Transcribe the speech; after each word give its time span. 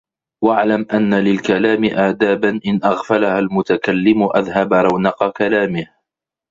وَاعْلَمْ 0.43 0.85
أَنَّ 0.93 1.13
لِلْكَلَامِ 1.13 1.85
آدَابًا 1.85 2.59
إنْ 2.67 2.79
أَغْفَلَهَا 2.83 3.39
الْمُتَكَلِّمُ 3.39 4.29
أَذْهَبَ 4.35 4.73
رَوْنَقَ 4.73 5.31
كَلَامِهِ 5.37 5.87